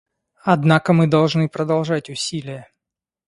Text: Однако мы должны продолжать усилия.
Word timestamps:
Однако 0.45 0.93
мы 0.93 1.05
должны 1.05 1.47
продолжать 1.47 2.09
усилия. 2.09 2.71